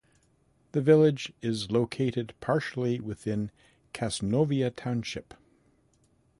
The 0.71 0.81
village 0.81 1.31
is 1.43 1.69
located 1.69 2.33
partially 2.39 2.99
within 2.99 3.51
Casnovia 3.93 4.75
Township. 4.75 5.35